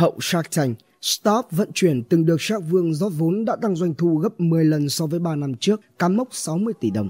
[0.00, 3.94] Hậu Shark Tank, Stop vận chuyển từng được Shark Vương rót vốn đã tăng doanh
[3.94, 7.08] thu gấp 10 lần so với 3 năm trước, cán mốc 60 tỷ đồng.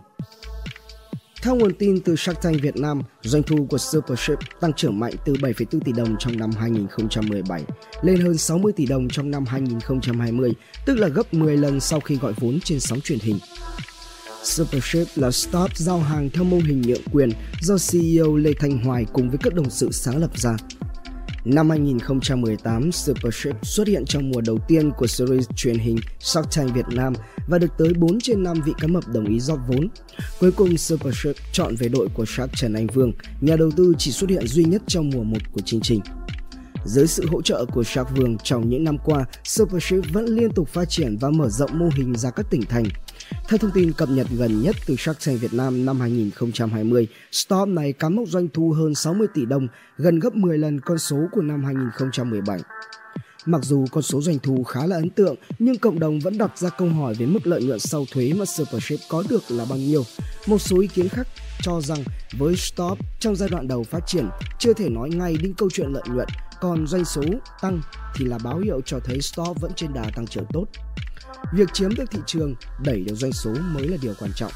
[1.42, 5.13] Theo nguồn tin từ Shark Tank Việt Nam, doanh thu của Supership tăng trưởng mạnh
[5.25, 7.65] từ 7,4 tỷ đồng trong năm 2017
[8.03, 10.52] lên hơn 60 tỷ đồng trong năm 2020,
[10.86, 13.38] tức là gấp 10 lần sau khi gọi vốn trên sóng truyền hình.
[14.43, 17.30] Supership là start giao hàng theo mô hình nhượng quyền
[17.61, 20.57] do CEO Lê Thanh Hoài cùng với các đồng sự sáng lập ra.
[21.45, 26.74] Năm 2018, Supership xuất hiện trong mùa đầu tiên của series truyền hình Shark Tank
[26.74, 27.12] Việt Nam
[27.48, 29.88] và được tới 4 trên 5 vị cá mập đồng ý rót vốn.
[30.41, 34.11] Cuối cùng Supership chọn về đội của Shark Trần Anh Vương, nhà đầu tư chỉ
[34.11, 36.00] xuất hiện duy nhất trong mùa 1 của chương trình.
[36.84, 40.69] Dưới sự hỗ trợ của Shark Vương trong những năm qua, Supership vẫn liên tục
[40.69, 42.84] phát triển và mở rộng mô hình ra các tỉnh thành.
[43.48, 47.75] Theo thông tin cập nhật gần nhất từ Shark Tank Việt Nam năm 2020, Storm
[47.75, 51.16] này cán mốc doanh thu hơn 60 tỷ đồng, gần gấp 10 lần con số
[51.33, 52.59] của năm 2017.
[53.46, 56.58] Mặc dù con số doanh thu khá là ấn tượng, nhưng cộng đồng vẫn đặt
[56.58, 59.78] ra câu hỏi về mức lợi nhuận sau thuế mà Supership có được là bao
[59.78, 60.05] nhiêu.
[60.47, 61.27] Một số ý kiến khác
[61.62, 62.05] cho rằng
[62.38, 65.92] với Stop trong giai đoạn đầu phát triển chưa thể nói ngay đến câu chuyện
[65.92, 66.28] lợi nhuận,
[66.60, 67.22] còn doanh số
[67.60, 67.80] tăng
[68.14, 70.66] thì là báo hiệu cho thấy Stop vẫn trên đà tăng trưởng tốt.
[71.52, 72.54] Việc chiếm được thị trường,
[72.84, 74.52] đẩy được doanh số mới là điều quan trọng.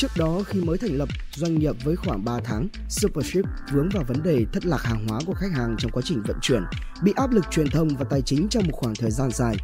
[0.00, 4.04] Trước đó khi mới thành lập doanh nghiệp với khoảng 3 tháng, Supership vướng vào
[4.08, 6.62] vấn đề thất lạc hàng hóa của khách hàng trong quá trình vận chuyển,
[7.02, 9.56] bị áp lực truyền thông và tài chính trong một khoảng thời gian dài.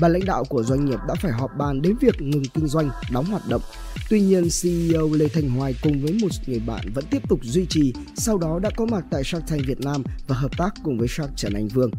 [0.00, 2.90] Ban lãnh đạo của doanh nghiệp đã phải họp bàn đến việc ngừng kinh doanh,
[3.12, 3.62] đóng hoạt động.
[4.10, 7.66] Tuy nhiên, CEO Lê Thành Hoài cùng với một người bạn vẫn tiếp tục duy
[7.68, 10.98] trì, sau đó đã có mặt tại Shark Tank Việt Nam và hợp tác cùng
[10.98, 11.90] với Shark Trần Anh Vương.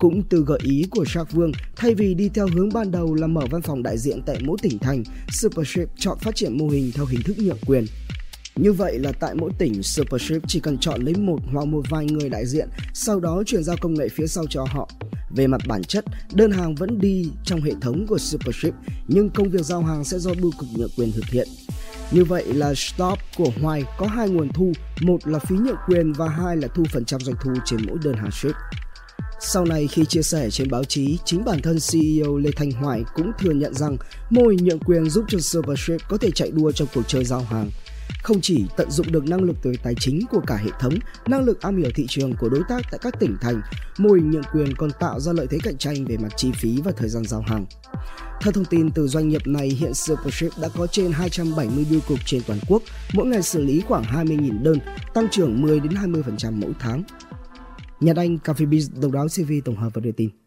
[0.00, 3.26] Cũng từ gợi ý của Shark Vương, thay vì đi theo hướng ban đầu là
[3.26, 6.90] mở văn phòng đại diện tại mỗi tỉnh thành, Supership chọn phát triển mô hình
[6.94, 7.86] theo hình thức nhượng quyền.
[8.56, 12.04] Như vậy là tại mỗi tỉnh, Supership chỉ cần chọn lấy một hoặc một vài
[12.04, 14.88] người đại diện, sau đó chuyển giao công nghệ phía sau cho họ.
[15.36, 18.74] Về mặt bản chất, đơn hàng vẫn đi trong hệ thống của Supership,
[19.08, 21.48] nhưng công việc giao hàng sẽ do bưu cục nhượng quyền thực hiện.
[22.12, 26.12] Như vậy là Stop của Hoài có hai nguồn thu, một là phí nhượng quyền
[26.12, 28.56] và hai là thu phần trăm doanh thu trên mỗi đơn hàng ship.
[29.42, 33.04] Sau này khi chia sẻ trên báo chí, chính bản thân CEO Lê Thanh Hoài
[33.14, 33.96] cũng thừa nhận rằng
[34.30, 37.40] mô hình nhượng quyền giúp cho Supership có thể chạy đua trong cuộc chơi giao
[37.40, 37.70] hàng.
[38.22, 40.94] Không chỉ tận dụng được năng lực từ tài chính của cả hệ thống,
[41.26, 43.60] năng lực am hiểu thị trường của đối tác tại các tỉnh thành,
[43.98, 46.80] mô hình nhượng quyền còn tạo ra lợi thế cạnh tranh về mặt chi phí
[46.84, 47.66] và thời gian giao hàng.
[48.40, 52.18] Theo thông tin từ doanh nghiệp này, hiện Supership đã có trên 270 bưu cục
[52.24, 54.78] trên toàn quốc, mỗi ngày xử lý khoảng 20.000 đơn,
[55.14, 57.02] tăng trưởng 10 đến 20% mỗi tháng.
[58.00, 60.39] Nhật Anh, Cà phê Biz, Độc đáo CV tổng hợp và đưa tin.